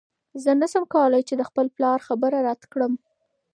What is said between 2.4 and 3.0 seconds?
رد کړم.